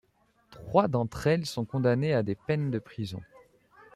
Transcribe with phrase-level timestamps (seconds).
[0.49, 3.21] Trois d'entre elles sont condamnées à des peines de prison.